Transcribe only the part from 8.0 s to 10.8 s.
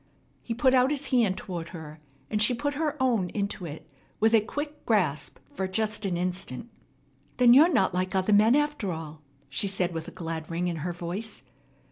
other men, after all," she said with a glad ring in